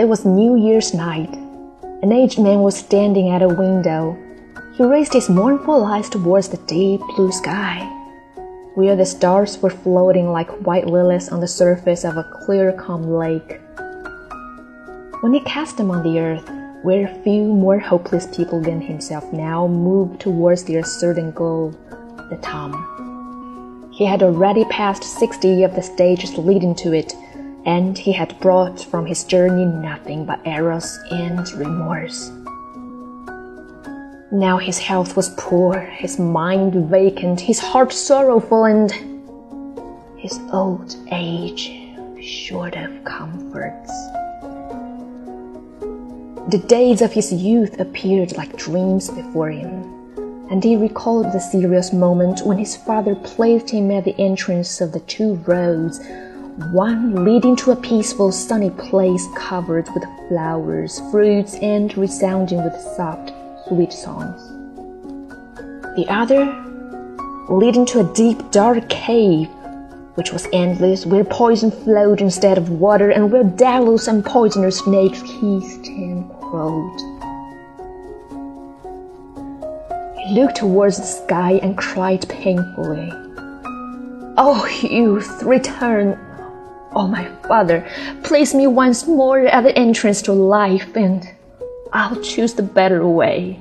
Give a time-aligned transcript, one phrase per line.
[0.00, 1.28] It was New Year's night.
[2.00, 4.16] An aged man was standing at a window.
[4.74, 7.84] He raised his mournful eyes towards the deep blue sky,
[8.76, 13.10] where the stars were floating like white lilies on the surface of a clear, calm
[13.10, 13.60] lake.
[15.20, 16.48] When he cast them on the earth,
[16.82, 21.74] where few more hopeless people than himself now moved towards their certain goal,
[22.30, 22.72] the tomb.
[23.92, 27.12] He had already passed sixty of the stages leading to it,
[27.66, 32.30] and he had brought from his journey nothing but errors and remorse.
[34.32, 38.90] Now his health was poor, his mind vacant, his heart sorrowful, and
[40.16, 41.72] his old age
[42.22, 43.90] short of comforts.
[46.48, 49.82] The days of his youth appeared like dreams before him,
[50.50, 54.92] and he recalled the serious moment when his father placed him at the entrance of
[54.92, 56.00] the two roads,
[56.72, 63.32] one leading to a peaceful, sunny place covered with flowers, fruits, and resounding with soft,
[63.68, 64.40] sweet songs.
[65.96, 66.46] The other
[67.48, 69.48] leading to a deep, dark cave
[70.20, 75.20] which was endless, where poison flowed instead of water, and where devils and poisonous snakes
[75.20, 77.00] hissed and crawled.
[80.18, 83.10] He looked towards the sky and cried painfully,
[84.36, 86.18] Oh, youth, return!
[86.92, 87.86] Oh, my father,
[88.24, 91.28] place me once more at the entrance to life, and
[91.92, 93.60] I'll choose the better way.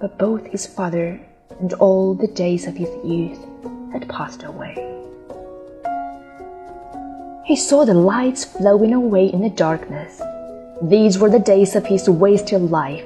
[0.00, 1.20] But both his father
[1.60, 3.38] and all the days of his youth
[3.92, 4.74] had passed away.
[7.44, 10.22] He saw the lights flowing away in the darkness.
[10.80, 13.04] These were the days of his wasted life.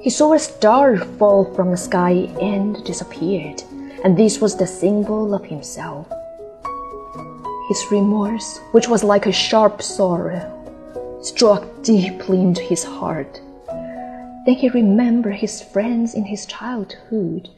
[0.00, 3.62] He saw a star fall from the sky and disappeared,
[4.04, 6.06] and this was the symbol of himself.
[7.68, 10.56] His remorse, which was like a sharp sorrow,
[11.22, 13.40] struck deeply into his heart
[14.46, 17.48] then he remembered his friends in his childhood,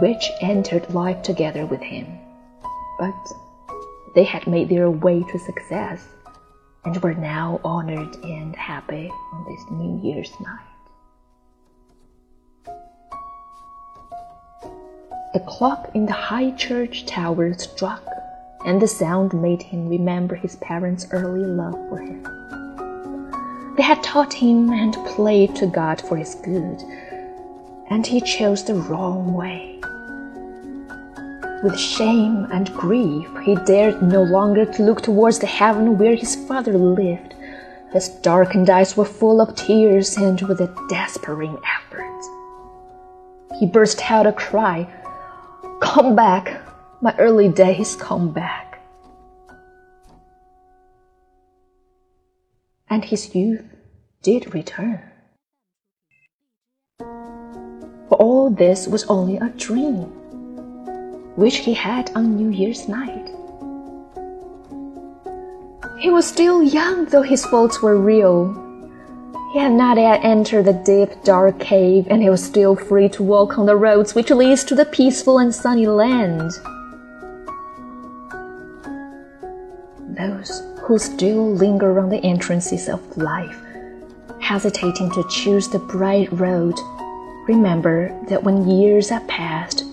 [0.00, 2.06] which entered life together with him.
[2.98, 3.14] But
[4.14, 6.06] they had made their way to success
[6.84, 10.75] and were now honored and happy on this New Year's night.
[15.36, 18.02] The clock in the high church tower struck,
[18.64, 23.74] and the sound made him remember his parents' early love for him.
[23.76, 26.82] They had taught him and played to God for his good,
[27.90, 29.78] and he chose the wrong way.
[31.62, 36.34] With shame and grief, he dared no longer to look towards the heaven where his
[36.48, 37.34] father lived.
[37.92, 42.22] His darkened eyes were full of tears, and with a despairing effort,
[43.58, 44.88] he burst out a cry,
[45.80, 46.60] Come back,
[47.00, 48.66] my early days, come back.
[52.88, 53.64] and his youth
[54.22, 55.00] did return.
[56.98, 60.04] But all this was only a dream,
[61.36, 63.28] which he had on New Year's night.
[65.98, 68.65] He was still young, though his faults were real.
[69.56, 73.22] He had not yet entered the deep, dark cave, and he was still free to
[73.22, 76.50] walk on the roads which leads to the peaceful and sunny land.
[80.14, 83.58] Those who still linger on the entrances of life,
[84.40, 86.78] hesitating to choose the bright road,
[87.48, 89.84] remember that when years are past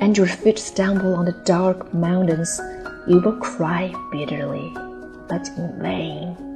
[0.00, 2.60] and your feet stumble on the dark mountains,
[3.08, 4.70] you will cry bitterly,
[5.28, 6.49] but in vain.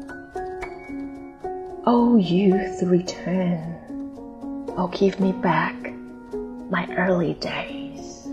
[1.87, 3.61] Oh, youth, return.
[4.75, 5.75] Oh, give me back
[6.71, 8.25] my early days.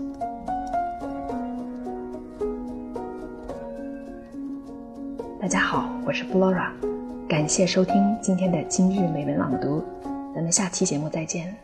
[5.38, 6.70] 大家好，我是 Flora，
[7.28, 9.84] 感谢收听今天的今日美文朗读，
[10.34, 11.54] 咱们下期节目再见。